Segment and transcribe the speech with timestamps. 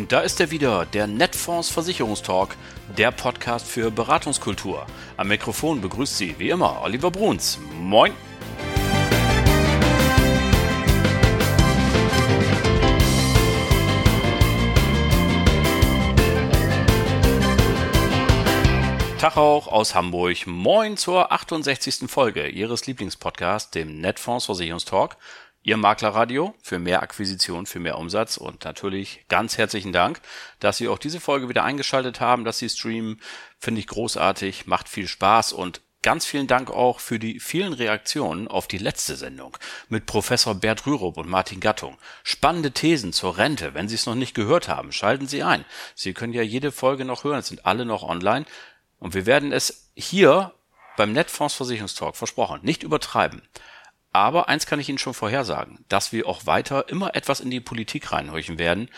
[0.00, 2.56] Und da ist er wieder, der Netfonds Versicherungstalk,
[2.96, 4.86] der Podcast für Beratungskultur.
[5.18, 7.58] Am Mikrofon begrüßt Sie wie immer Oliver Bruns.
[7.78, 8.14] Moin!
[19.18, 20.46] Tag auch aus Hamburg.
[20.46, 22.10] Moin zur 68.
[22.10, 25.18] Folge Ihres Lieblingspodcasts, dem Netfonds Versicherungstalk.
[25.62, 30.20] Ihr Maklerradio für mehr Akquisition, für mehr Umsatz und natürlich ganz herzlichen Dank,
[30.58, 33.20] dass Sie auch diese Folge wieder eingeschaltet haben, dass Sie streamen.
[33.58, 38.48] Finde ich großartig, macht viel Spaß und Ganz vielen Dank auch für die vielen Reaktionen
[38.48, 39.58] auf die letzte Sendung
[39.90, 41.98] mit Professor Bert Rürup und Martin Gattung.
[42.22, 43.74] Spannende Thesen zur Rente.
[43.74, 45.66] Wenn Sie es noch nicht gehört haben, schalten Sie ein.
[45.94, 47.40] Sie können ja jede Folge noch hören.
[47.40, 48.46] Es sind alle noch online.
[48.98, 50.54] Und wir werden es hier
[50.96, 53.42] beim Netfonds Versicherungstalk versprochen, nicht übertreiben.
[54.12, 57.60] Aber eins kann ich Ihnen schon vorhersagen, dass wir auch weiter immer etwas in die
[57.60, 58.88] Politik reinhorchen werden,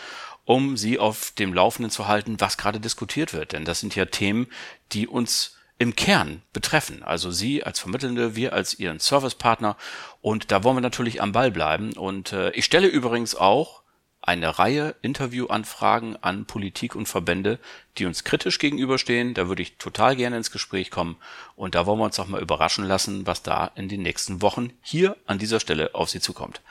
[0.45, 3.51] um Sie auf dem Laufenden zu halten, was gerade diskutiert wird.
[3.53, 4.47] Denn das sind ja Themen,
[4.91, 7.03] die uns im Kern betreffen.
[7.03, 9.77] Also Sie als Vermittelnde, wir als Ihren Servicepartner.
[10.21, 11.93] Und da wollen wir natürlich am Ball bleiben.
[11.93, 13.82] Und äh, ich stelle übrigens auch
[14.23, 17.59] eine Reihe Interviewanfragen an Politik und Verbände,
[17.97, 19.33] die uns kritisch gegenüberstehen.
[19.33, 21.17] Da würde ich total gerne ins Gespräch kommen
[21.55, 24.71] und da wollen wir uns auch mal überraschen lassen, was da in den nächsten Wochen
[24.81, 26.61] hier an dieser Stelle auf Sie zukommt.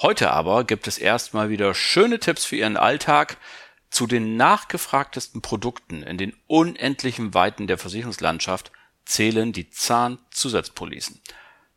[0.00, 3.36] Heute aber gibt es erstmal wieder schöne Tipps für Ihren Alltag
[3.90, 8.72] zu den nachgefragtesten Produkten in den unendlichen Weiten der Versicherungslandschaft
[9.04, 11.20] zählen die Zahnzusatzpolicen.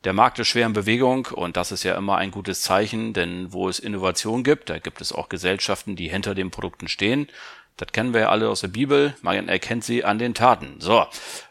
[0.05, 3.51] Der Markt ist schwer in Bewegung und das ist ja immer ein gutes Zeichen, denn
[3.51, 7.27] wo es Innovation gibt, da gibt es auch Gesellschaften, die hinter den Produkten stehen.
[7.75, 9.15] Das kennen wir ja alle aus der Bibel.
[9.21, 10.75] Man erkennt sie an den Taten.
[10.79, 11.05] So.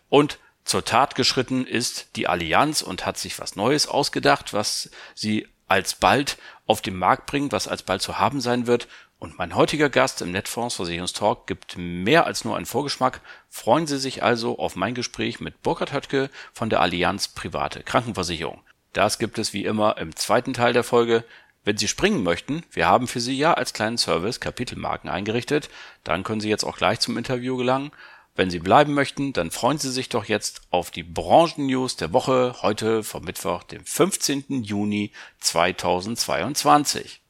[0.09, 5.47] Und zur Tat geschritten ist die Allianz und hat sich was Neues ausgedacht, was sie
[5.67, 8.89] alsbald auf den Markt bringt, was alsbald zu haben sein wird.
[9.19, 13.21] Und mein heutiger Gast im Netfonds Versicherungstalk gibt mehr als nur einen Vorgeschmack.
[13.49, 18.61] Freuen Sie sich also auf mein Gespräch mit Burkhard Höttke von der Allianz Private Krankenversicherung.
[18.93, 21.25] Das gibt es wie immer im zweiten Teil der Folge.
[21.65, 25.69] Wenn Sie springen möchten, wir haben für Sie ja als kleinen Service Kapitelmarken eingerichtet,
[26.05, 27.91] dann können Sie jetzt auch gleich zum Interview gelangen.
[28.37, 32.55] Wenn Sie bleiben möchten, dann freuen Sie sich doch jetzt auf die Branchen-News der Woche
[32.63, 34.63] heute vom Mittwoch, dem 15.
[34.63, 37.21] Juni 2022.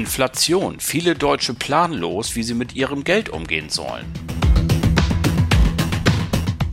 [0.00, 0.80] Inflation.
[0.80, 4.06] Viele Deutsche planlos, wie sie mit ihrem Geld umgehen sollen.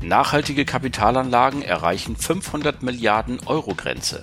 [0.01, 4.21] Nachhaltige Kapitalanlagen erreichen 500 Milliarden Euro Grenze.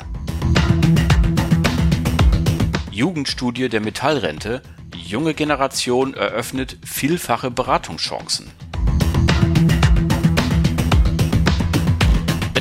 [2.90, 4.62] Jugendstudie der Metallrente.
[4.94, 8.50] Junge Generation eröffnet vielfache Beratungschancen.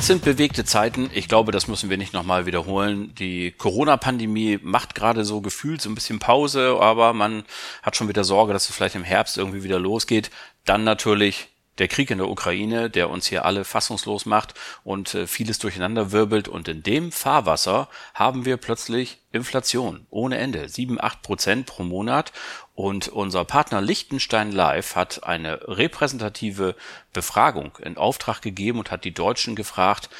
[0.04, 1.08] Es sind bewegte Zeiten.
[1.14, 3.14] Ich glaube, das müssen wir nicht nochmal wiederholen.
[3.14, 7.44] Die Corona-Pandemie macht gerade so gefühlt so ein bisschen Pause, aber man
[7.82, 10.30] hat schon wieder Sorge, dass es vielleicht im Herbst irgendwie wieder losgeht.
[10.66, 11.48] Dann natürlich
[11.78, 14.52] der Krieg in der Ukraine, der uns hier alle fassungslos macht
[14.84, 16.48] und äh, vieles durcheinander wirbelt.
[16.48, 22.32] Und in dem Fahrwasser haben wir plötzlich Inflation ohne Ende, sieben, acht Prozent pro Monat.
[22.74, 26.74] Und unser Partner Liechtenstein Live hat eine repräsentative
[27.12, 30.10] Befragung in Auftrag gegeben und hat die Deutschen gefragt,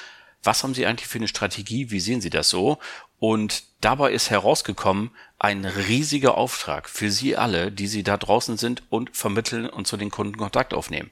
[0.45, 1.91] was haben Sie eigentlich für eine Strategie?
[1.91, 2.79] Wie sehen Sie das so?
[3.19, 8.83] Und dabei ist herausgekommen, ein riesiger Auftrag für Sie alle, die Sie da draußen sind
[8.91, 11.11] und vermitteln und zu den Kunden Kontakt aufnehmen.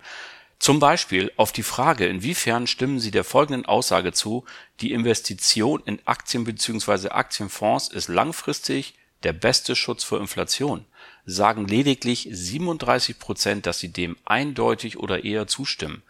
[0.59, 4.45] Zum Beispiel auf die Frage, inwiefern stimmen Sie der folgenden Aussage zu,
[4.81, 7.09] die Investition in Aktien bzw.
[7.09, 8.95] Aktienfonds ist langfristig
[9.25, 10.85] der beste Schutz vor Inflation,
[11.25, 16.03] sagen lediglich 37 Prozent, dass sie dem eindeutig oder eher zustimmen.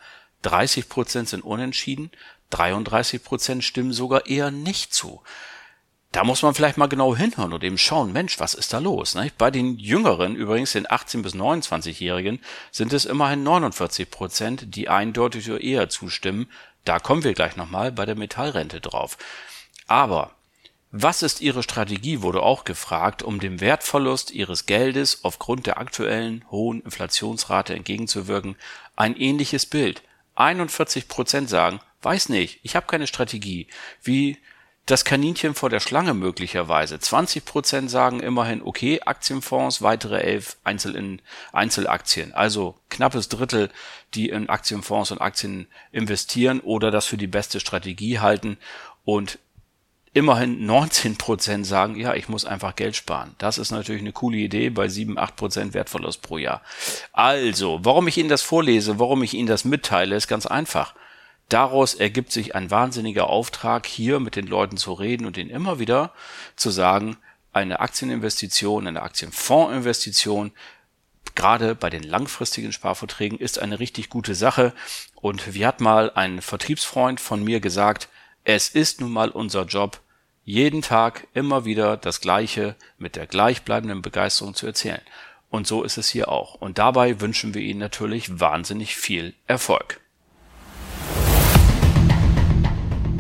[0.43, 2.11] 30 Prozent sind unentschieden,
[2.51, 5.23] 33 Prozent stimmen sogar eher nicht zu
[6.13, 9.15] da muss man vielleicht mal genau hinhören und eben schauen, Mensch, was ist da los?
[9.15, 9.33] Ne?
[9.39, 12.39] Bei den Jüngeren, übrigens den 18- bis 29-Jährigen,
[12.71, 16.49] sind es immerhin 49 Prozent, die eindeutig oder eher zustimmen.
[16.85, 19.17] Da kommen wir gleich nochmal bei der Metallrente drauf.
[19.87, 20.33] Aber
[20.95, 26.45] was ist Ihre Strategie, wurde auch gefragt, um dem Wertverlust Ihres Geldes aufgrund der aktuellen
[26.51, 28.57] hohen Inflationsrate entgegenzuwirken.
[28.95, 30.03] Ein ähnliches Bild.
[30.35, 33.69] 41 Prozent sagen, weiß nicht, ich habe keine Strategie.
[34.03, 34.37] Wie
[34.85, 36.99] das Kaninchen vor der Schlange möglicherweise.
[36.99, 41.23] 20 Prozent sagen immerhin, okay, Aktienfonds, weitere elf Einzel in
[41.53, 42.35] Einzelaktien.
[42.35, 43.71] Also knappes Drittel,
[44.13, 48.59] die in Aktienfonds und Aktien investieren oder das für die beste Strategie halten.
[49.05, 49.39] Und
[50.15, 53.35] immerhin 19 Prozent sagen, ja, ich muss einfach Geld sparen.
[53.39, 56.63] Das ist natürlich eine coole Idee bei 7, 8 Prozent Wertverlust pro Jahr.
[57.13, 60.95] Also, warum ich Ihnen das vorlese, warum ich Ihnen das mitteile, ist ganz einfach.
[61.49, 65.79] Daraus ergibt sich ein wahnsinniger Auftrag, hier mit den Leuten zu reden und ihnen immer
[65.79, 66.13] wieder
[66.57, 67.19] zu sagen,
[67.53, 70.53] eine Aktieninvestition, eine Aktienfondsinvestition,
[71.35, 74.73] gerade bei den langfristigen Sparverträgen, ist eine richtig gute Sache.
[75.15, 78.09] Und wie hat mal ein Vertriebsfreund von mir gesagt,
[78.45, 80.01] es ist nun mal unser Job,
[80.45, 85.03] jeden Tag immer wieder das Gleiche mit der gleichbleibenden Begeisterung zu erzählen.
[85.51, 86.55] Und so ist es hier auch.
[86.55, 90.01] Und dabei wünschen wir Ihnen natürlich wahnsinnig viel Erfolg.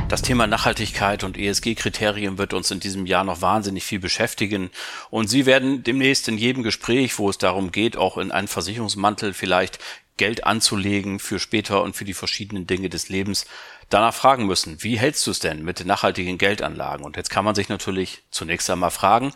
[0.08, 4.70] Das Thema Nachhaltigkeit und ESG-Kriterien wird uns in diesem Jahr noch wahnsinnig viel beschäftigen.
[5.08, 9.32] Und Sie werden demnächst in jedem Gespräch, wo es darum geht, auch in einen Versicherungsmantel
[9.32, 9.78] vielleicht
[10.18, 13.46] Geld anzulegen für später und für die verschiedenen Dinge des Lebens,
[13.92, 17.04] danach fragen müssen, wie hältst du es denn mit den nachhaltigen Geldanlagen?
[17.04, 19.32] Und jetzt kann man sich natürlich zunächst einmal fragen,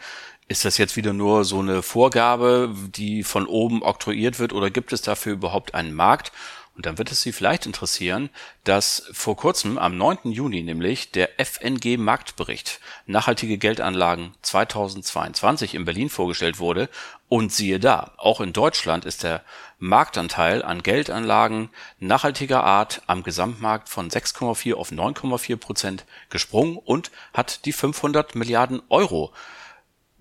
[0.48, 4.92] ist das jetzt wieder nur so eine Vorgabe, die von oben oktroyiert wird oder gibt
[4.92, 6.30] es dafür überhaupt einen Markt?
[6.76, 8.28] Und dann wird es Sie vielleicht interessieren,
[8.64, 10.31] dass vor kurzem am 9.
[10.31, 16.90] Juni nämlich der FNG Marktbericht Nachhaltige Geldanlagen 2022 in Berlin vorgestellt wurde.
[17.28, 19.43] Und siehe da, auch in Deutschland ist der
[19.78, 27.64] Marktanteil an Geldanlagen nachhaltiger Art am Gesamtmarkt von 6,4 auf 9,4 Prozent gesprungen und hat
[27.64, 29.32] die 500 Milliarden Euro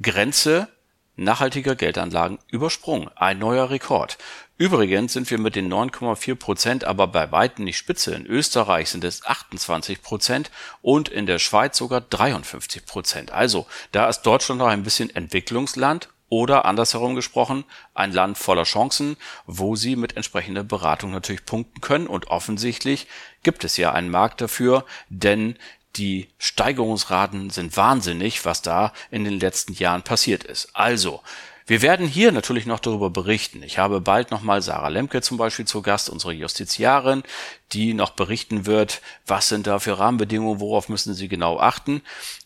[0.02, 0.70] Grenze
[1.16, 3.10] nachhaltiger Geldanlagen übersprungen.
[3.16, 4.18] Ein neuer Rekord.
[4.58, 8.16] Übrigens sind wir mit den 9,4 Prozent aber bei weitem nicht spitze.
[8.16, 10.52] In Österreich sind es 28 Prozent
[10.82, 13.32] und in der Schweiz sogar 53 Prozent.
[13.32, 19.18] Also da ist Deutschland noch ein bisschen Entwicklungsland oder andersherum gesprochen, ein Land voller Chancen,
[19.46, 22.08] wo sie mit entsprechender Beratung natürlich punkten können.
[22.08, 23.08] Und offensichtlich
[23.44, 25.58] gibt es ja einen Markt dafür, denn
[25.96, 30.70] die Steigerungsraten sind wahnsinnig, was da in den letzten Jahren passiert ist.
[30.74, 31.22] Also,
[31.68, 33.64] wir werden hier natürlich noch darüber berichten.
[33.64, 37.24] Ich habe bald nochmal Sarah Lemke zum Beispiel zu Gast, unsere Justiziarin,
[37.72, 42.04] die noch berichten wird, was sind da für Rahmenbedingungen, worauf müssen Sie genau achten.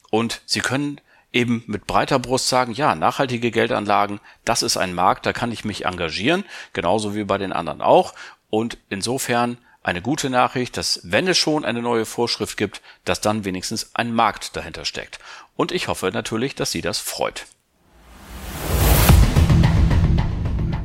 [0.10, 1.02] Und Sie können
[1.34, 5.66] eben mit breiter Brust sagen, ja, nachhaltige Geldanlagen, das ist ein Markt, da kann ich
[5.66, 8.14] mich engagieren, genauso wie bei den anderen auch.
[8.50, 9.58] Und insofern
[9.90, 14.14] eine gute Nachricht, dass wenn es schon eine neue Vorschrift gibt, dass dann wenigstens ein
[14.14, 15.18] Markt dahinter steckt.
[15.56, 17.48] Und ich hoffe natürlich, dass Sie das freut.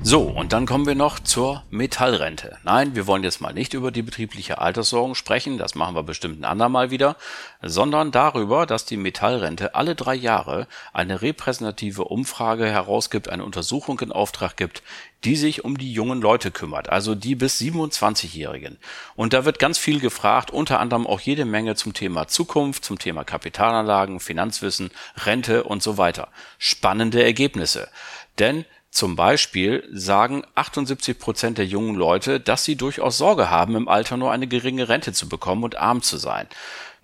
[0.06, 2.58] So, und dann kommen wir noch zur Metallrente.
[2.62, 6.38] Nein, wir wollen jetzt mal nicht über die betriebliche Alterssorgung sprechen, das machen wir bestimmt
[6.38, 7.16] ein andermal wieder,
[7.62, 14.12] sondern darüber, dass die Metallrente alle drei Jahre eine repräsentative Umfrage herausgibt, eine Untersuchung in
[14.12, 14.82] Auftrag gibt,
[15.24, 18.76] die sich um die jungen Leute kümmert, also die bis 27-Jährigen.
[19.16, 22.98] Und da wird ganz viel gefragt, unter anderem auch jede Menge zum Thema Zukunft, zum
[22.98, 24.90] Thema Kapitalanlagen, Finanzwissen,
[25.24, 26.28] Rente und so weiter.
[26.58, 27.88] Spannende Ergebnisse.
[28.38, 33.88] Denn zum Beispiel sagen 78 Prozent der jungen Leute, dass sie durchaus Sorge haben, im
[33.88, 36.46] Alter nur eine geringe Rente zu bekommen und arm zu sein.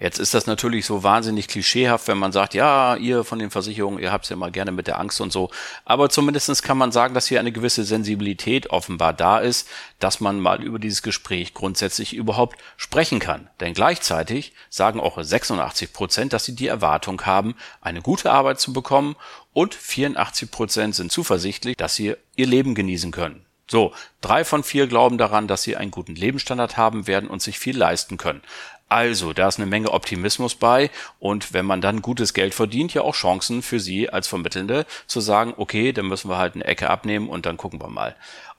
[0.01, 3.99] Jetzt ist das natürlich so wahnsinnig klischeehaft, wenn man sagt, ja, ihr von den Versicherungen,
[3.99, 5.51] ihr habt's ja mal gerne mit der Angst und so.
[5.85, 10.41] Aber zumindestens kann man sagen, dass hier eine gewisse Sensibilität offenbar da ist, dass man
[10.41, 13.51] mal über dieses Gespräch grundsätzlich überhaupt sprechen kann.
[13.61, 18.73] Denn gleichzeitig sagen auch 86 Prozent, dass sie die Erwartung haben, eine gute Arbeit zu
[18.73, 19.17] bekommen
[19.52, 23.47] und 84 Prozent sind zuversichtlich, dass sie ihr Leben genießen können.
[23.70, 27.58] So, drei von vier glauben daran, dass sie einen guten Lebensstandard haben werden und sich
[27.58, 28.42] viel leisten können.
[28.88, 30.90] Also, da ist eine Menge Optimismus bei
[31.21, 35.21] und wenn man dann gutes Geld verdient, ja auch Chancen für Sie als Vermittelnde zu
[35.21, 38.16] sagen, okay, dann müssen wir halt eine Ecke abnehmen und dann gucken wir mal.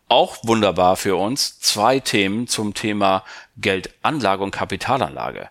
[0.07, 3.25] Auch wunderbar für uns zwei Themen zum Thema
[3.57, 5.49] Geldanlage und Kapitalanlage.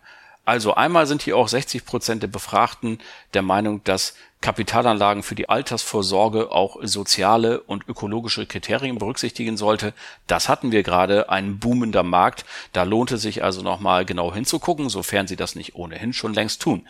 [0.50, 2.98] Also einmal sind hier auch 60 Prozent der Befragten
[3.34, 9.94] der Meinung, dass Kapitalanlagen für die Altersvorsorge auch soziale und ökologische Kriterien berücksichtigen sollte.
[10.26, 12.44] Das hatten wir gerade, ein boomender Markt.
[12.72, 16.60] Da lohnt es sich also nochmal genau hinzugucken, sofern Sie das nicht ohnehin schon längst
[16.60, 16.84] tun.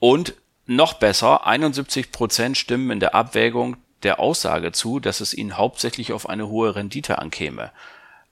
[0.00, 0.34] Und
[0.66, 6.12] noch besser, 71 Prozent stimmen in der Abwägung der Aussage zu, dass es ihnen hauptsächlich
[6.12, 7.70] auf eine hohe Rendite ankäme.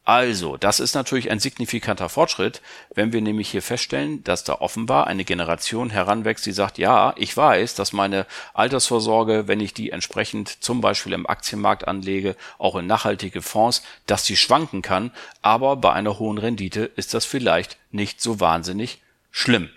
[0.04, 2.60] Also, das ist natürlich ein signifikanter Fortschritt,
[2.92, 7.36] wenn wir nämlich hier feststellen, dass da offenbar eine Generation heranwächst, die sagt, ja, ich
[7.36, 12.88] weiß, dass meine Altersvorsorge, wenn ich die entsprechend zum Beispiel im Aktienmarkt anlege, auch in
[12.88, 18.20] nachhaltige Fonds, dass die schwanken kann, aber bei einer hohen Rendite ist das vielleicht nicht
[18.20, 18.98] so wahnsinnig
[19.30, 19.70] schlimm.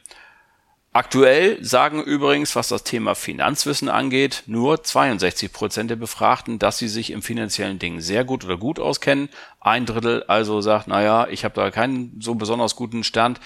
[0.95, 6.87] Aktuell sagen übrigens, was das Thema Finanzwissen angeht, nur 62 Prozent der Befragten, dass sie
[6.87, 9.27] sich im finanziellen Ding sehr gut oder gut auskennen.
[9.59, 13.41] Ein Drittel also sagt, naja, ich habe da keinen so besonders guten Stand.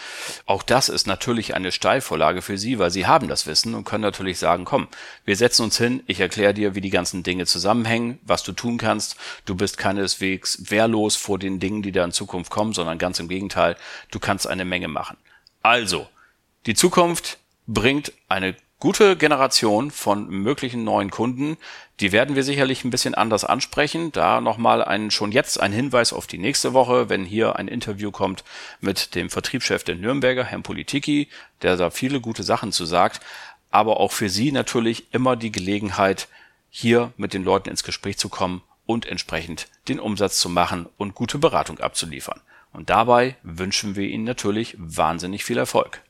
[0.46, 4.04] Auch das ist natürlich eine Steilvorlage für sie, weil sie haben das Wissen und können
[4.04, 4.88] natürlich sagen, komm,
[5.26, 8.78] wir setzen uns hin, ich erkläre dir, wie die ganzen Dinge zusammenhängen, was du tun
[8.78, 9.16] kannst.
[9.46, 13.28] Du bist keineswegs wehrlos vor den Dingen, die da in Zukunft kommen, sondern ganz im
[13.28, 13.76] Gegenteil,
[14.12, 15.18] du kannst eine Menge machen.
[15.64, 16.08] Also,
[16.68, 17.39] die Zukunft
[17.70, 21.56] bringt eine gute Generation von möglichen neuen Kunden.
[22.00, 24.12] Die werden wir sicherlich ein bisschen anders ansprechen.
[24.12, 28.10] Da nochmal ein, schon jetzt ein Hinweis auf die nächste Woche, wenn hier ein Interview
[28.10, 28.44] kommt
[28.82, 31.28] mit dem Vertriebschef der Nürnberger, Herrn Politiki,
[31.62, 33.20] der da viele gute Sachen zu sagt.
[33.70, 36.28] Aber auch für Sie natürlich immer die Gelegenheit,
[36.72, 41.14] hier mit den Leuten ins Gespräch zu kommen und entsprechend den Umsatz zu machen und
[41.14, 42.42] gute Beratung abzuliefern.
[42.74, 46.02] Und dabei wünschen wir Ihnen natürlich wahnsinnig viel Erfolg.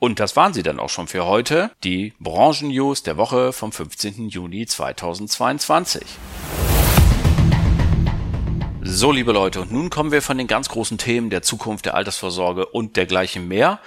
[0.00, 4.28] Und das waren sie dann auch schon für heute, die Branchen-News der Woche vom 15.
[4.28, 6.04] Juni 2022.
[8.82, 11.94] So, liebe Leute, und nun kommen wir von den ganz großen Themen der Zukunft der
[11.94, 13.80] Altersvorsorge und dergleichen mehr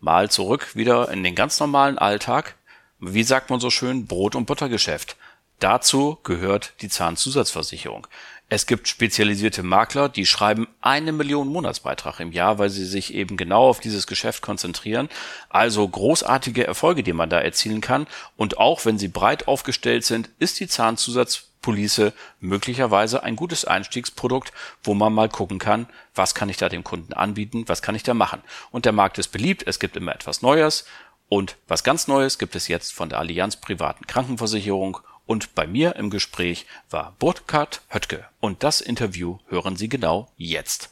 [0.00, 2.56] mal zurück wieder in den ganz normalen Alltag.
[2.98, 5.16] Wie sagt man so schön, Brot- und Buttergeschäft.
[5.58, 8.06] Dazu gehört die Zahnzusatzversicherung.
[8.50, 13.36] Es gibt spezialisierte Makler, die schreiben eine Million Monatsbeitrag im Jahr, weil sie sich eben
[13.36, 15.10] genau auf dieses Geschäft konzentrieren.
[15.50, 18.06] Also großartige Erfolge, die man da erzielen kann.
[18.38, 24.94] Und auch wenn sie breit aufgestellt sind, ist die Zahnzusatzpolice möglicherweise ein gutes Einstiegsprodukt, wo
[24.94, 28.14] man mal gucken kann, was kann ich da dem Kunden anbieten, was kann ich da
[28.14, 28.40] machen.
[28.70, 30.86] Und der Markt ist beliebt, es gibt immer etwas Neues.
[31.28, 35.94] Und was ganz Neues gibt es jetzt von der Allianz privaten Krankenversicherung und bei mir
[35.96, 38.24] im Gespräch war Burkhard Höttke.
[38.40, 40.88] Und das Interview hören Sie genau jetzt.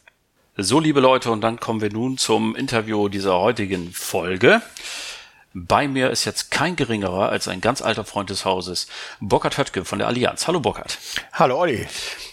[0.58, 4.60] So, liebe Leute, und dann kommen wir nun zum Interview dieser heutigen Folge.
[5.54, 8.88] Bei mir ist jetzt kein geringerer als ein ganz alter Freund des Hauses,
[9.20, 10.46] Burkhard Höttke von der Allianz.
[10.46, 10.98] Hallo Burkhard.
[11.32, 11.88] Hallo Olli.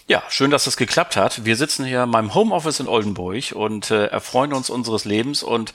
[0.06, 1.46] Ja, schön, dass das geklappt hat.
[1.46, 5.42] Wir sitzen hier in meinem Homeoffice in Oldenburg und äh, erfreuen uns unseres Lebens.
[5.42, 5.72] Und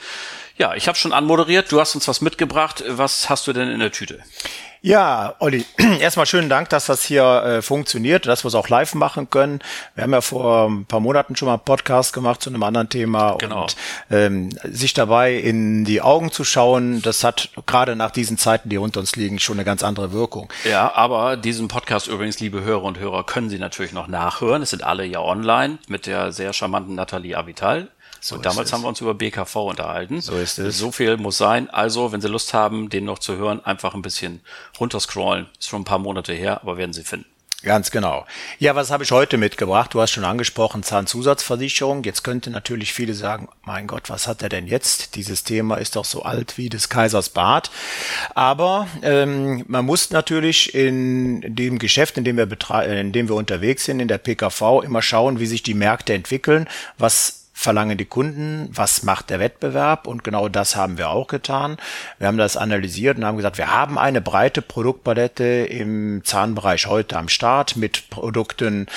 [0.58, 1.72] ja, ich habe schon anmoderiert.
[1.72, 2.84] Du hast uns was mitgebracht.
[2.88, 4.24] Was hast du denn in der Tüte?
[4.82, 5.66] Ja, Olli,
[6.00, 9.60] erstmal schönen Dank, dass das hier äh, funktioniert, dass wir es auch live machen können.
[9.94, 12.88] Wir haben ja vor ein paar Monaten schon mal einen Podcast gemacht zu einem anderen
[12.88, 13.64] Thema genau.
[13.64, 13.76] und
[14.10, 18.78] ähm, sich dabei in die Augen zu schauen, das hat gerade nach diesen Zeiten, die
[18.78, 20.48] unter uns liegen, schon eine ganz andere Wirkung.
[20.64, 24.62] Ja, aber diesen Podcast übrigens, liebe Hörer und Hörer, können Sie natürlich noch nachhören.
[24.62, 28.82] Es sind alle ja online mit der sehr charmanten Nathalie Avital so und damals haben
[28.82, 30.22] wir uns über BKV unterhalten.
[30.22, 30.78] So ist es.
[30.78, 31.70] So viel muss sein.
[31.70, 34.42] Also, wenn Sie Lust haben, den noch zu hören, einfach ein bisschen
[34.80, 35.48] runterscrollen.
[35.58, 37.26] Ist schon ein paar Monate her, aber werden Sie finden.
[37.62, 38.26] Ganz genau.
[38.58, 39.94] Ja, was habe ich heute mitgebracht?
[39.94, 42.06] Du hast schon angesprochen, Zahnzusatzversicherung.
[42.06, 45.16] Jetzt könnte natürlich viele sagen, mein Gott, was hat er denn jetzt?
[45.16, 47.70] Dieses Thema ist doch so alt wie des Kaisers Bart.
[48.34, 52.48] Aber ähm, man muss natürlich in dem Geschäft, in dem, wir
[52.86, 56.66] in dem wir unterwegs sind, in der PKV, immer schauen, wie sich die Märkte entwickeln,
[56.98, 61.76] was verlangen die Kunden, was macht der Wettbewerb und genau das haben wir auch getan.
[62.18, 67.18] Wir haben das analysiert und haben gesagt, wir haben eine breite Produktpalette im Zahnbereich heute
[67.18, 68.88] am Start mit Produkten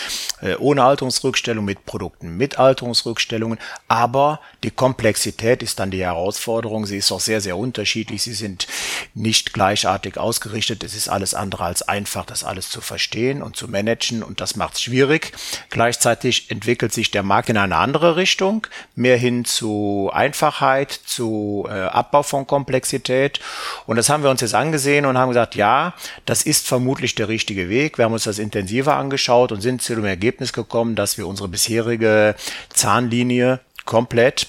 [0.42, 6.86] äh, ohne Alterungsrückstellung, mit Produkten mit Alterungsrückstellungen, aber die Komplexität ist dann die Herausforderung.
[6.86, 8.22] Sie ist auch sehr, sehr unterschiedlich.
[8.22, 8.68] Sie sind
[9.12, 10.84] nicht gleichartig ausgerichtet.
[10.84, 14.54] Es ist alles andere als einfach, das alles zu verstehen und zu managen und das
[14.54, 15.32] macht es schwierig.
[15.70, 18.51] Gleichzeitig entwickelt sich der Markt in eine andere Richtung.
[18.52, 23.40] Richtung, mehr hin zu Einfachheit, zu äh, Abbau von Komplexität.
[23.86, 25.94] Und das haben wir uns jetzt angesehen und haben gesagt, ja,
[26.26, 27.98] das ist vermutlich der richtige Weg.
[27.98, 31.48] Wir haben uns das intensiver angeschaut und sind zu dem Ergebnis gekommen, dass wir unsere
[31.48, 32.34] bisherige
[32.70, 34.46] Zahnlinie komplett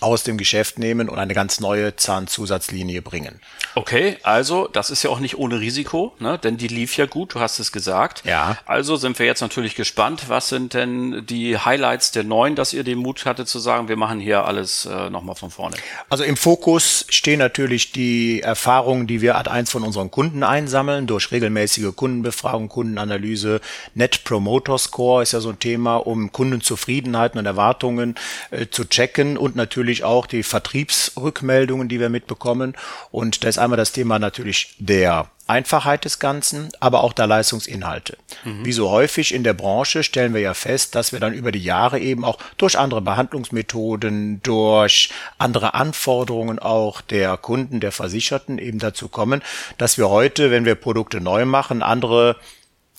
[0.00, 3.40] aus dem Geschäft nehmen und eine ganz neue Zahnzusatzlinie bringen.
[3.74, 6.38] Okay, also das ist ja auch nicht ohne Risiko, ne?
[6.38, 8.22] denn die lief ja gut, du hast es gesagt.
[8.24, 8.58] Ja.
[8.66, 12.84] Also sind wir jetzt natürlich gespannt, was sind denn die Highlights der neuen, dass ihr
[12.84, 15.76] den Mut hatte zu sagen, wir machen hier alles äh, nochmal von vorne.
[16.08, 21.06] Also im Fokus stehen natürlich die Erfahrungen, die wir Art 1 von unseren Kunden einsammeln,
[21.06, 23.60] durch regelmäßige Kundenbefragung, Kundenanalyse.
[23.94, 28.14] Net Promoter Score ist ja so ein Thema, um Kundenzufriedenheiten und Erwartungen
[28.50, 32.74] äh, zu checken und natürlich auch die Vertriebsrückmeldungen, die wir mitbekommen.
[33.10, 38.16] Und da ist einmal das Thema natürlich der Einfachheit des Ganzen, aber auch der Leistungsinhalte.
[38.44, 38.64] Mhm.
[38.64, 41.62] Wie so häufig in der Branche stellen wir ja fest, dass wir dann über die
[41.62, 48.78] Jahre eben auch durch andere Behandlungsmethoden, durch andere Anforderungen auch der Kunden, der Versicherten eben
[48.78, 49.42] dazu kommen,
[49.76, 52.36] dass wir heute, wenn wir Produkte neu machen, andere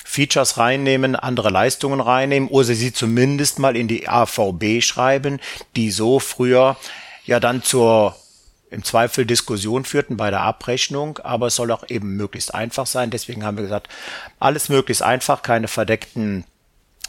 [0.08, 5.40] Features reinnehmen, andere Leistungen reinnehmen oder sie zumindest mal in die AVB schreiben,
[5.76, 6.78] die so früher
[7.26, 8.16] ja dann zur
[8.70, 13.10] im Zweifel Diskussion führten bei der Abrechnung, aber es soll auch eben möglichst einfach sein.
[13.10, 13.90] Deswegen haben wir gesagt,
[14.40, 16.46] alles möglichst einfach, keine verdeckten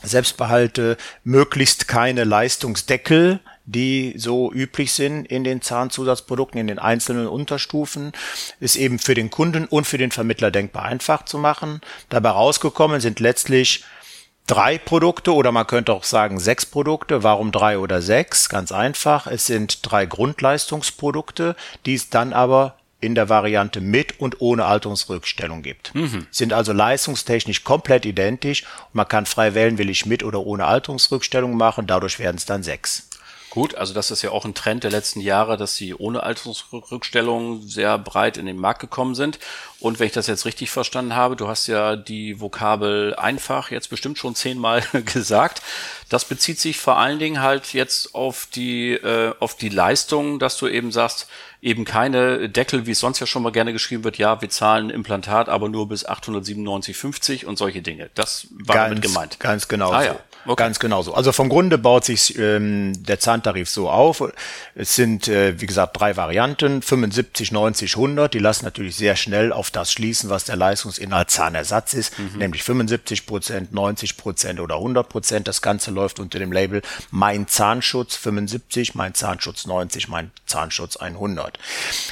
[0.02, 8.12] Selbstbehalte, möglichst keine Leistungsdeckel, die so üblich sind in den Zahnzusatzprodukten, in den einzelnen Unterstufen,
[8.60, 11.80] ist eben für den Kunden und für den Vermittler denkbar einfach zu machen.
[12.08, 13.84] Dabei rausgekommen sind letztlich
[14.46, 17.24] drei Produkte oder man könnte auch sagen sechs Produkte.
[17.24, 18.48] Warum drei oder sechs?
[18.48, 19.26] Ganz einfach.
[19.26, 25.62] Es sind drei Grundleistungsprodukte, die es dann aber in der Variante mit und ohne Alterungsrückstellung
[25.62, 25.94] gibt.
[25.94, 26.26] Mhm.
[26.30, 31.56] Sind also leistungstechnisch komplett identisch man kann frei wählen, will ich mit oder ohne Alterungsrückstellung
[31.56, 33.08] machen, dadurch werden es dann sechs.
[33.56, 37.66] Gut, also das ist ja auch ein Trend der letzten Jahre, dass sie ohne Alterungsrückstellung
[37.66, 39.38] sehr breit in den Markt gekommen sind.
[39.80, 43.88] Und wenn ich das jetzt richtig verstanden habe, du hast ja die Vokabel einfach jetzt
[43.88, 45.62] bestimmt schon zehnmal gesagt.
[46.10, 50.58] Das bezieht sich vor allen Dingen halt jetzt auf die, äh, auf die Leistung, dass
[50.58, 51.26] du eben sagst,
[51.62, 54.90] eben keine Deckel, wie es sonst ja schon mal gerne geschrieben wird, ja, wir zahlen
[54.90, 58.10] Implantat, aber nur bis 897,50 und solche Dinge.
[58.14, 59.40] Das war ganz, damit gemeint.
[59.40, 60.08] Ganz genau ah, so.
[60.08, 60.16] Ja.
[60.46, 60.62] Okay.
[60.62, 61.12] Ganz genau so.
[61.14, 64.22] Also vom Grunde baut sich ähm, der Zahntarif so auf.
[64.74, 68.32] Es sind, äh, wie gesagt, drei Varianten, 75, 90, 100.
[68.32, 72.38] Die lassen natürlich sehr schnell auf das schließen, was der Leistungsinhalt Zahnersatz ist, mhm.
[72.38, 75.48] nämlich 75 Prozent, 90 Prozent oder 100 Prozent.
[75.48, 81.58] Das Ganze läuft unter dem Label Mein Zahnschutz 75, Mein Zahnschutz 90, Mein Zahnschutz 100.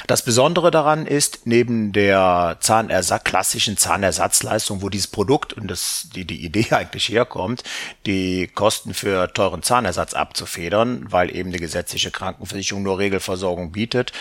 [0.07, 6.25] Das Besondere daran ist, neben der Zahnersatz, klassischen Zahnersatzleistung, wo dieses Produkt und das, die,
[6.25, 7.63] die Idee eigentlich herkommt,
[8.05, 14.11] die die Kosten für teuren Zahnersatz abzufedern, weil eben die gesetzliche Krankenversicherung nur Regelversorgung bietet.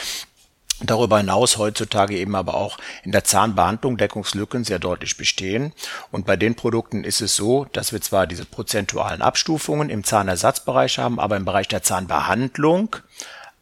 [0.82, 5.72] Darüber hinaus heutzutage eben aber auch in der Zahnbehandlung Deckungslücken sehr deutlich bestehen.
[6.10, 10.98] Und bei den Produkten ist es so, dass wir zwar diese prozentualen Abstufungen im Zahnersatzbereich
[10.98, 12.96] haben, aber im Bereich der Zahnbehandlung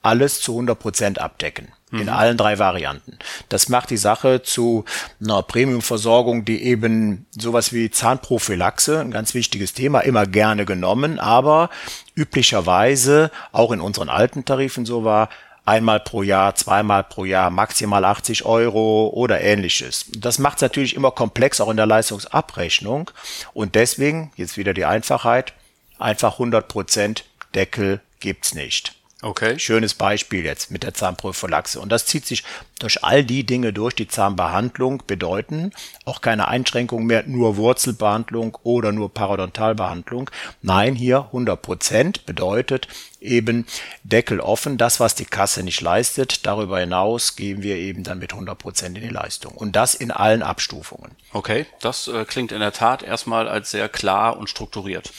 [0.00, 2.08] alles zu 100 Prozent abdecken in mhm.
[2.08, 3.18] allen drei Varianten.
[3.48, 4.84] Das macht die Sache zu
[5.22, 11.70] einer Premiumversorgung, die eben sowas wie Zahnprophylaxe, ein ganz wichtiges Thema, immer gerne genommen, aber
[12.14, 15.28] üblicherweise auch in unseren alten Tarifen so war,
[15.64, 20.06] einmal pro Jahr, zweimal pro Jahr, maximal 80 Euro oder ähnliches.
[20.16, 23.10] Das macht es natürlich immer komplex, auch in der Leistungsabrechnung.
[23.52, 25.52] Und deswegen, jetzt wieder die Einfachheit,
[25.98, 28.94] einfach 100 Prozent Deckel gibt's nicht.
[29.24, 29.56] Okay.
[29.56, 31.78] Schönes Beispiel jetzt mit der Zahnprophylaxe.
[31.78, 32.42] Und das zieht sich
[32.80, 35.70] durch all die Dinge durch, die Zahnbehandlung bedeuten.
[36.04, 40.28] Auch keine Einschränkung mehr, nur Wurzelbehandlung oder nur Parodontalbehandlung.
[40.60, 42.88] Nein, hier 100 Prozent bedeutet
[43.22, 43.66] eben
[44.02, 44.78] Deckel offen.
[44.78, 48.98] Das, was die Kasse nicht leistet, darüber hinaus gehen wir eben dann mit 100 Prozent
[48.98, 49.52] in die Leistung.
[49.54, 51.12] Und das in allen Abstufungen.
[51.32, 55.12] Okay, das äh, klingt in der Tat erstmal als sehr klar und strukturiert.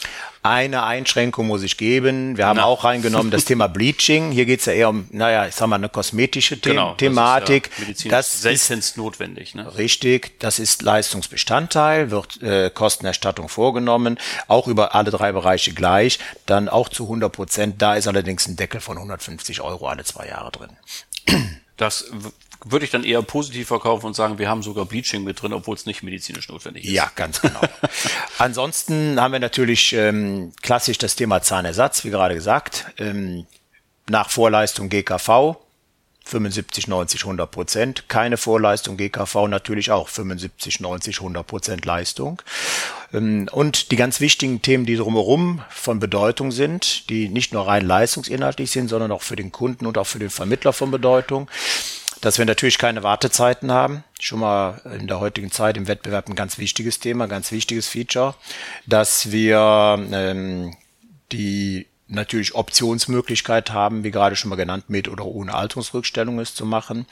[0.44, 2.36] Eine Einschränkung muss ich geben.
[2.36, 2.64] Wir haben Na.
[2.64, 4.30] auch reingenommen das Thema Bleaching.
[4.30, 7.70] Hier geht es ja eher um, naja, ich sag mal, eine kosmetische The genau, Thematik.
[7.78, 9.54] Das ist, ja das seltenst ist notwendig.
[9.54, 9.74] Ne?
[9.78, 16.68] Richtig, das ist Leistungsbestandteil, wird äh, Kostenerstattung vorgenommen, auch über alle drei Bereiche gleich, dann
[16.68, 17.80] auch zu 100 Prozent.
[17.80, 20.70] Da ist allerdings ein Deckel von 150 Euro alle zwei Jahre drin.
[21.76, 22.04] Das
[22.64, 25.74] würde ich dann eher positiv verkaufen und sagen, wir haben sogar Bleaching mit drin, obwohl
[25.74, 26.92] es nicht medizinisch notwendig ist.
[26.92, 27.60] Ja, ganz genau.
[28.38, 33.46] Ansonsten haben wir natürlich ähm, klassisch das Thema Zahnersatz, wie gerade gesagt, ähm,
[34.08, 35.56] nach Vorleistung GKV.
[36.24, 38.08] 75, 90, 100 Prozent.
[38.08, 42.40] Keine Vorleistung GKV natürlich auch 75, 90, 100 Prozent Leistung.
[43.12, 47.86] Ähm, und die ganz wichtigen Themen, die drumherum von Bedeutung sind, die nicht nur rein
[47.86, 51.48] leistungsinhaltlich sind, sondern auch für den Kunden und auch für den Vermittler von Bedeutung
[52.20, 54.02] dass wir natürlich keine Wartezeiten haben.
[54.18, 58.34] Schon mal in der heutigen Zeit im Wettbewerb ein ganz wichtiges Thema, ganz wichtiges Feature,
[58.86, 60.74] dass wir ähm,
[61.32, 66.64] die natürlich Optionsmöglichkeit haben, wie gerade schon mal genannt, mit oder ohne Alterungsrückstellung es zu
[66.64, 67.06] machen.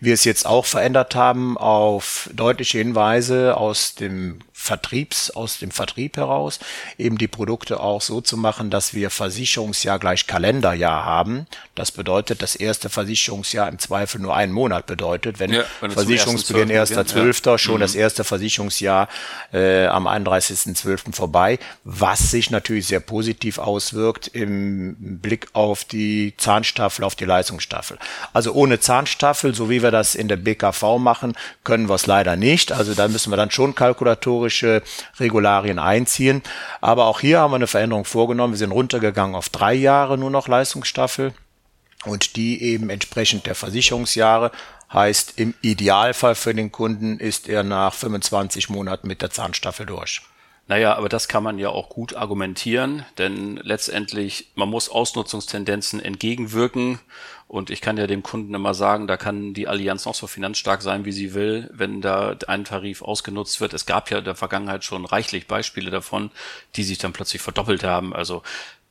[0.00, 6.16] Wir es jetzt auch verändert haben auf deutliche Hinweise aus dem Vertriebs, aus dem Vertrieb
[6.16, 6.58] heraus,
[6.96, 11.46] eben die Produkte auch so zu machen, dass wir Versicherungsjahr gleich Kalenderjahr haben.
[11.74, 16.70] Das bedeutet, das erste Versicherungsjahr im Zweifel nur einen Monat bedeutet, wenn, ja, wenn Versicherungsbeginn
[16.70, 17.50] 1.12.
[17.50, 17.58] Ja.
[17.58, 17.80] schon mhm.
[17.80, 19.08] das erste Versicherungsjahr
[19.52, 21.14] äh, am 31.12.
[21.14, 27.98] vorbei, was sich natürlich sehr positiv auswirkt im Blick auf die Zahnstaffel, auf die Leistungsstaffel.
[28.32, 32.36] Also ohne Zahnstaffel, so wie wir das in der BKV machen, können wir es leider
[32.36, 32.72] nicht.
[32.72, 34.82] Also da müssen wir dann schon kalkulatorische
[35.18, 36.42] Regularien einziehen.
[36.80, 38.54] Aber auch hier haben wir eine Veränderung vorgenommen.
[38.54, 41.32] Wir sind runtergegangen auf drei Jahre nur noch Leistungsstaffel
[42.04, 44.52] und die eben entsprechend der Versicherungsjahre
[44.92, 50.22] heißt im Idealfall für den Kunden ist er nach 25 Monaten mit der Zahnstaffel durch.
[50.68, 56.98] Naja, aber das kann man ja auch gut argumentieren, denn letztendlich, man muss Ausnutzungstendenzen entgegenwirken.
[57.46, 60.82] Und ich kann ja dem Kunden immer sagen, da kann die Allianz noch so finanzstark
[60.82, 63.72] sein, wie sie will, wenn da ein Tarif ausgenutzt wird.
[63.74, 66.32] Es gab ja in der Vergangenheit schon reichlich Beispiele davon,
[66.74, 68.12] die sich dann plötzlich verdoppelt haben.
[68.12, 68.42] Also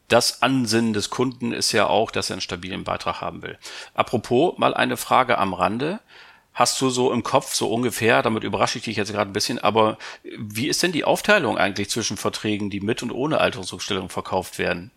[0.08, 3.58] das Ansinnen des Kunden ist ja auch, dass er einen stabilen Beitrag haben will.
[3.94, 6.00] Apropos, mal eine Frage am Rande
[6.56, 9.60] hast du so im Kopf, so ungefähr, damit überrasche ich dich jetzt gerade ein bisschen,
[9.60, 9.98] aber
[10.38, 14.90] wie ist denn die Aufteilung eigentlich zwischen Verträgen, die mit und ohne Alterungsrückstellung verkauft werden?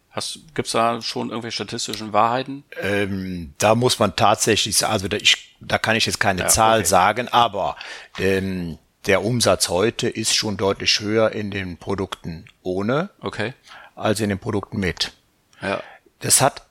[0.55, 2.65] Gibt es da schon irgendwelche statistischen Wahrheiten?
[2.81, 6.89] Ähm, da muss man tatsächlich also ich Da kann ich jetzt keine ja, Zahl okay.
[6.89, 7.77] sagen, aber
[8.19, 13.55] ähm, der Umsatz heute ist schon deutlich höher in den Produkten ohne okay.
[13.95, 15.13] als in den Produkten mit.
[15.63, 15.83] Ja.
[16.21, 16.63] Das hat,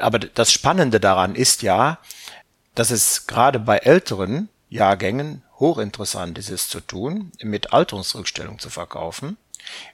[0.00, 1.98] aber das Spannende daran ist ja,
[2.74, 9.36] dass es gerade bei älteren Jahrgängen hochinteressant ist, es zu tun, mit Alterungsrückstellung zu verkaufen,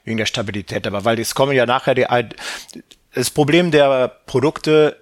[0.03, 0.87] wegen der Stabilität.
[0.87, 2.07] Aber weil es kommen ja nachher die,
[3.13, 4.97] das Problem der Produkte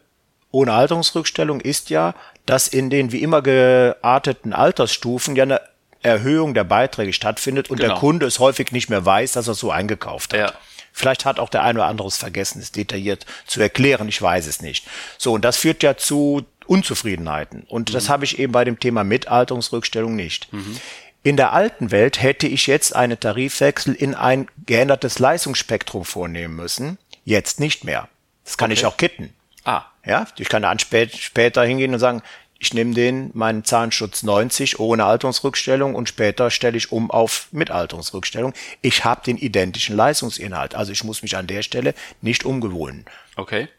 [0.51, 2.15] ohne Alterungsrückstellung ist ja,
[2.45, 5.61] dass in den wie immer gearteten Altersstufen ja eine
[6.01, 7.93] Erhöhung der Beiträge stattfindet und genau.
[7.93, 10.39] der Kunde es häufig nicht mehr weiß, dass er so eingekauft hat.
[10.39, 10.53] Ja.
[10.91, 14.47] Vielleicht hat auch der eine oder andere es vergessen, es detailliert zu erklären, ich weiß
[14.47, 14.87] es nicht.
[15.17, 17.63] So, und das führt ja zu Unzufriedenheiten.
[17.67, 17.93] Und mhm.
[17.93, 20.53] das habe ich eben bei dem Thema Mitalterungsrückstellung nicht.
[20.53, 20.77] Mhm.
[21.23, 26.97] In der alten Welt hätte ich jetzt einen Tarifwechsel in ein geändertes Leistungsspektrum vornehmen müssen.
[27.25, 28.07] Jetzt nicht mehr.
[28.45, 28.79] Das kann okay.
[28.79, 29.33] ich auch kitten.
[29.65, 29.83] Ah.
[30.05, 32.21] Ja, ich kann dann spät, später hingehen und sagen,
[32.57, 37.71] ich nehme den, meinen Zahnschutz 90 ohne Alterungsrückstellung und später stelle ich um auf mit
[37.71, 38.53] Alterungsrückstellung.
[38.81, 40.75] Ich habe den identischen Leistungsinhalt.
[40.75, 43.05] Also ich muss mich an der Stelle nicht umgewöhnen.
[43.35, 43.69] Okay.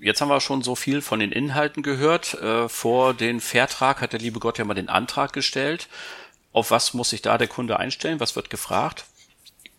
[0.00, 2.34] Jetzt haben wir schon so viel von den Inhalten gehört.
[2.34, 5.88] Äh, vor den Vertrag hat der liebe Gott ja mal den Antrag gestellt.
[6.52, 8.20] Auf was muss sich da der Kunde einstellen?
[8.20, 9.06] Was wird gefragt?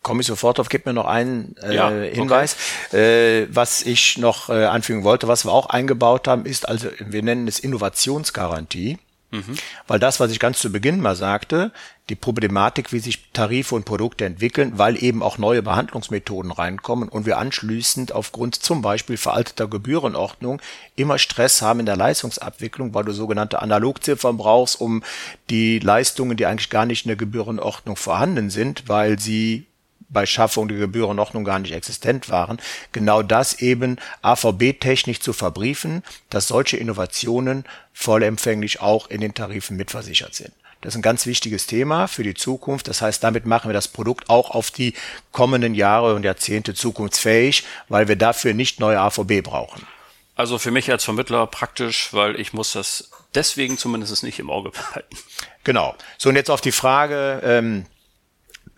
[0.06, 2.56] komme ich sofort auf, gib mir noch einen äh, ja, Hinweis.
[2.90, 3.42] Okay.
[3.42, 7.24] Äh, was ich noch äh, anfügen wollte, was wir auch eingebaut haben, ist also, wir
[7.24, 9.00] nennen es Innovationsgarantie.
[9.36, 9.56] Mhm.
[9.88, 11.72] Weil das, was ich ganz zu Beginn mal sagte,
[12.10, 17.26] die Problematik, wie sich Tarife und Produkte entwickeln, weil eben auch neue Behandlungsmethoden reinkommen und
[17.26, 20.62] wir anschließend aufgrund zum Beispiel veralteter Gebührenordnung
[20.96, 25.04] immer Stress haben in der Leistungsabwicklung, weil du sogenannte Analogziffern brauchst, um
[25.50, 29.66] die Leistungen, die eigentlich gar nicht in der Gebührenordnung vorhanden sind, weil sie
[30.10, 32.60] bei Schaffung der Gebührenordnung gar nicht existent waren,
[32.92, 40.36] genau das eben AVB-technisch zu verbriefen, dass solche Innovationen vollempfänglich auch in den Tarifen mitversichert
[40.36, 40.54] sind.
[40.82, 42.88] Das ist ein ganz wichtiges Thema für die Zukunft.
[42.88, 44.94] Das heißt, damit machen wir das Produkt auch auf die
[45.32, 49.88] kommenden Jahre und Jahrzehnte zukunftsfähig, weil wir dafür nicht neue AVB brauchen.
[50.36, 54.70] Also für mich als Vermittler praktisch, weil ich muss das deswegen zumindest nicht im Auge
[54.72, 55.18] behalten.
[55.64, 55.96] Genau.
[56.18, 57.86] So, und jetzt auf die Frage, ähm,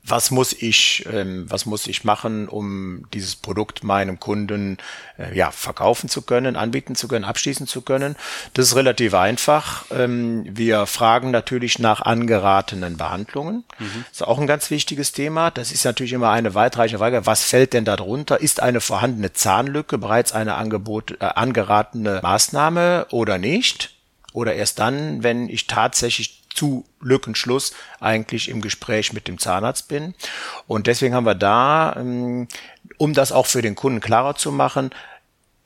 [0.09, 4.77] was muss ich, ähm, was muss ich machen, um dieses Produkt meinem Kunden
[5.17, 8.15] äh, ja verkaufen zu können, anbieten zu können, abschließen zu können.
[8.53, 9.85] Das ist relativ einfach.
[9.91, 13.65] Ähm, wir fragen natürlich nach angeratenen Behandlungen.
[13.79, 14.05] Mhm.
[14.09, 15.51] Das ist auch ein ganz wichtiges Thema.
[15.51, 17.25] Das ist natürlich immer eine weitreichende Frage.
[17.25, 18.39] Was fällt denn darunter?
[18.39, 23.93] Ist eine vorhandene Zahnlücke bereits eine Angebot, äh, angeratene Maßnahme oder nicht?
[24.33, 30.15] Oder erst dann, wenn ich tatsächlich zu Lückenschluss eigentlich im Gespräch mit dem Zahnarzt bin.
[30.65, 32.47] Und deswegen haben wir da, ähm,
[32.97, 34.89] um das auch für den Kunden klarer zu machen,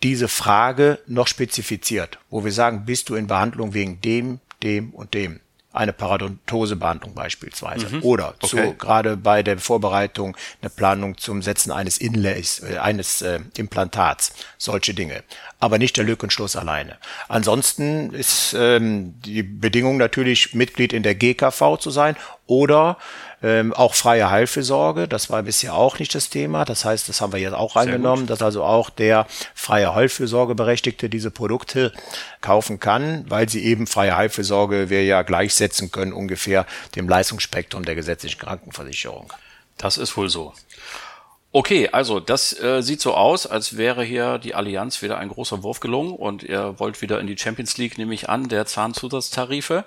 [0.04, 5.14] diese Frage noch spezifiziert, wo wir sagen, bist du in Behandlung wegen dem, dem und
[5.14, 5.40] dem?
[5.74, 7.88] Eine Parodontosebehandlung beispielsweise.
[7.90, 8.04] Mhm.
[8.04, 8.48] Oder okay.
[8.48, 14.34] zu, gerade bei der Vorbereitung eine Planung zum Setzen eines Inlays, äh, eines äh, Implantats,
[14.58, 15.24] solche Dinge.
[15.60, 16.98] Aber nicht der Lückenschluss alleine.
[17.28, 22.16] Ansonsten ist ähm, die Bedingung natürlich, Mitglied in der GKV zu sein
[22.52, 22.98] oder
[23.42, 26.66] ähm, auch freie Heilfürsorge, das war bisher auch nicht das Thema.
[26.66, 31.32] Das heißt, das haben wir jetzt auch reingenommen, dass also auch der freie Heilfürsorgeberechtigte diese
[31.32, 31.94] Produkte
[32.42, 37.96] kaufen kann, weil sie eben freie Heilfürsorge wir ja gleichsetzen können ungefähr dem Leistungsspektrum der
[37.96, 39.32] gesetzlichen Krankenversicherung.
[39.78, 40.54] Das ist wohl so.
[41.54, 45.64] Okay, also das äh, sieht so aus, als wäre hier die Allianz wieder ein großer
[45.64, 49.86] Wurf gelungen und ihr wollt wieder in die Champions League, nehme ich an, der Zahnzusatztarife.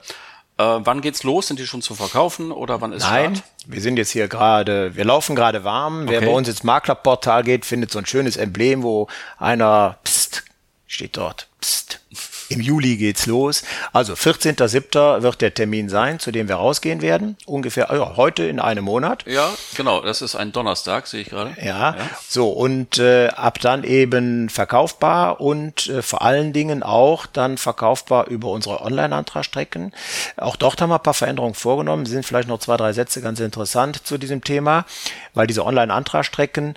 [0.56, 1.48] Äh, wann geht's los?
[1.48, 3.48] Sind die schon zu verkaufen oder wann ist Nein, Start?
[3.66, 6.08] wir sind jetzt hier gerade, wir laufen gerade warm.
[6.08, 10.44] Wer bei uns ins Maklerportal geht, findet so ein schönes Emblem, wo einer, pst,
[10.86, 12.00] steht dort, pst,
[12.48, 13.62] im Juli geht's los.
[13.92, 15.22] Also 14.07.
[15.22, 17.36] wird der Termin sein, zu dem wir rausgehen werden.
[17.46, 19.24] Ungefähr ja, heute in einem Monat.
[19.26, 20.00] Ja, genau.
[20.00, 21.56] Das ist ein Donnerstag, sehe ich gerade.
[21.60, 21.96] Ja, ja,
[22.28, 28.28] so und äh, ab dann eben verkaufbar und äh, vor allen Dingen auch dann verkaufbar
[28.28, 29.92] über unsere Online-Antragstrecken.
[30.36, 32.06] Auch dort haben wir ein paar Veränderungen vorgenommen.
[32.06, 34.84] Sind vielleicht noch zwei, drei Sätze ganz interessant zu diesem Thema,
[35.32, 36.76] weil diese Online-Antragstrecken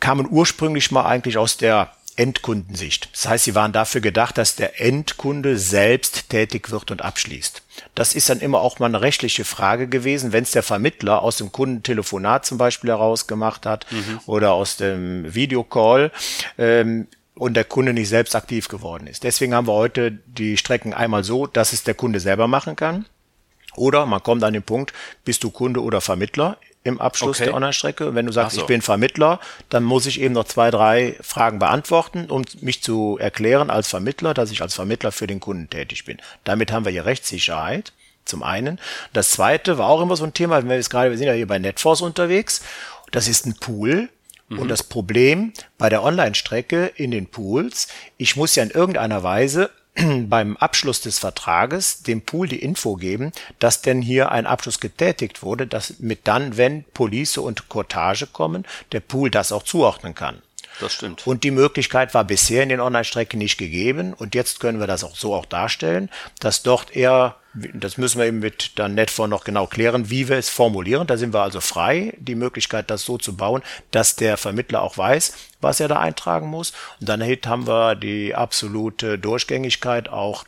[0.00, 3.10] kamen ursprünglich mal eigentlich aus der Endkundensicht.
[3.12, 7.62] Das heißt, sie waren dafür gedacht, dass der Endkunde selbst tätig wird und abschließt.
[7.94, 11.36] Das ist dann immer auch mal eine rechtliche Frage gewesen, wenn es der Vermittler aus
[11.36, 14.20] dem Kundentelefonat zum Beispiel heraus gemacht hat mhm.
[14.26, 16.10] oder aus dem Videocall.
[16.58, 19.22] Ähm, und der Kunde nicht selbst aktiv geworden ist.
[19.22, 23.06] Deswegen haben wir heute die Strecken einmal so, dass es der Kunde selber machen kann.
[23.76, 24.92] Oder man kommt an den Punkt,
[25.24, 27.46] bist du Kunde oder Vermittler im Abschluss okay.
[27.46, 28.08] der Online-Strecke.
[28.08, 28.62] Und wenn du sagst, so.
[28.62, 33.18] ich bin Vermittler, dann muss ich eben noch zwei, drei Fragen beantworten, um mich zu
[33.20, 36.18] erklären als Vermittler, dass ich als Vermittler für den Kunden tätig bin.
[36.44, 37.92] Damit haben wir hier Rechtssicherheit.
[38.24, 38.78] Zum einen.
[39.14, 41.32] Das zweite war auch immer so ein Thema, wenn wir jetzt gerade, wir sind ja
[41.32, 42.62] hier bei Netforce unterwegs.
[43.10, 44.10] Das ist ein Pool.
[44.48, 44.58] Mhm.
[44.58, 49.70] Und das Problem bei der Online-Strecke in den Pools, ich muss ja in irgendeiner Weise
[50.28, 55.42] beim Abschluss des Vertrages dem Pool die Info geben, dass denn hier ein Abschluss getätigt
[55.42, 60.42] wurde, dass mit dann, wenn Police und Cortage kommen, der Pool das auch zuordnen kann.
[60.80, 61.26] Das stimmt.
[61.26, 64.14] Und die Möglichkeit war bisher in den Online-Strecken nicht gegeben.
[64.14, 66.10] Und jetzt können wir das auch so auch darstellen,
[66.40, 70.36] dass dort eher, das müssen wir eben mit dann Netfor noch genau klären, wie wir
[70.36, 71.06] es formulieren.
[71.06, 74.96] Da sind wir also frei, die Möglichkeit, das so zu bauen, dass der Vermittler auch
[74.96, 76.72] weiß, was er da eintragen muss.
[77.00, 80.44] Und dann haben wir die absolute Durchgängigkeit auch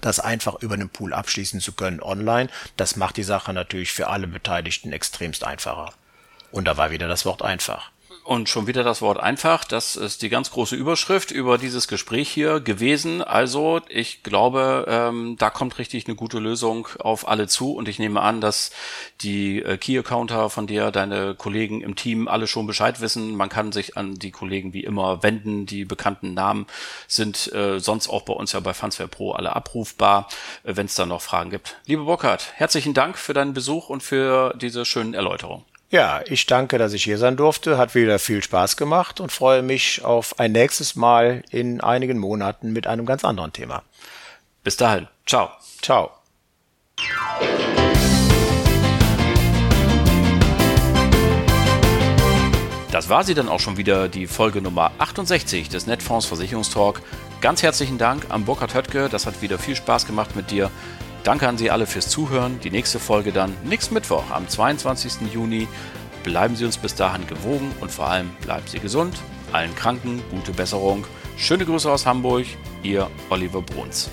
[0.00, 2.48] das einfach über einen Pool abschließen zu können online.
[2.76, 5.92] Das macht die Sache natürlich für alle Beteiligten extremst einfacher.
[6.52, 7.90] Und da war wieder das Wort einfach.
[8.30, 9.64] Und schon wieder das Wort einfach.
[9.64, 13.22] Das ist die ganz große Überschrift über dieses Gespräch hier gewesen.
[13.22, 17.72] Also ich glaube, ähm, da kommt richtig eine gute Lösung auf alle zu.
[17.72, 18.70] Und ich nehme an, dass
[19.20, 23.34] die äh, Key-Accounter von dir, deine Kollegen im Team alle schon Bescheid wissen.
[23.34, 25.66] Man kann sich an die Kollegen wie immer wenden.
[25.66, 26.68] Die bekannten Namen
[27.08, 30.28] sind äh, sonst auch bei uns ja bei Fansware Pro alle abrufbar,
[30.62, 31.78] äh, wenn es da noch Fragen gibt.
[31.84, 35.64] Liebe Burkhard, herzlichen Dank für deinen Besuch und für diese schönen Erläuterungen.
[35.92, 37.76] Ja, ich danke, dass ich hier sein durfte.
[37.76, 42.72] Hat wieder viel Spaß gemacht und freue mich auf ein nächstes Mal in einigen Monaten
[42.72, 43.82] mit einem ganz anderen Thema.
[44.62, 45.08] Bis dahin.
[45.26, 45.50] Ciao.
[45.82, 46.12] Ciao.
[52.92, 57.02] Das war sie dann auch schon wieder, die Folge Nummer 68 des Netfonds Versicherungstalk.
[57.40, 59.08] Ganz herzlichen Dank an Burkhard Höttke.
[59.08, 60.70] Das hat wieder viel Spaß gemacht mit dir.
[61.24, 62.60] Danke an Sie alle fürs Zuhören.
[62.60, 65.32] Die nächste Folge dann nächsten Mittwoch am 22.
[65.32, 65.68] Juni.
[66.24, 69.16] Bleiben Sie uns bis dahin gewogen und vor allem bleiben Sie gesund.
[69.52, 71.06] Allen Kranken gute Besserung.
[71.36, 72.46] Schöne Grüße aus Hamburg.
[72.82, 74.10] Ihr Oliver Bruns.